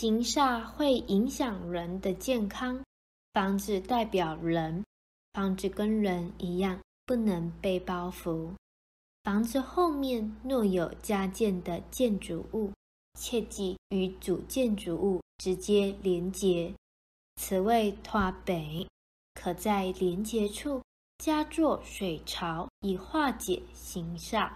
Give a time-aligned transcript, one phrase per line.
[0.00, 2.82] 行煞会影响人的健康，
[3.34, 4.82] 房子代表人，
[5.34, 8.50] 房子跟人一样，不能被包袱。
[9.22, 12.72] 房子后面若有加建的建筑物，
[13.18, 16.72] 切忌与主建筑物直接连接，
[17.36, 18.88] 此为拓北，
[19.34, 20.82] 可在连接处
[21.18, 24.50] 加作水槽，以化解行煞。